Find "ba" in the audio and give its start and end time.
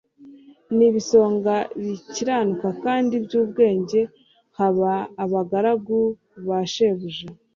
6.47-6.59